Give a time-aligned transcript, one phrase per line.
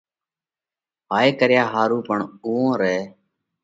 [1.11, 2.99] ھائي ڪريا ۿارُو پڻ اُوئون رئہ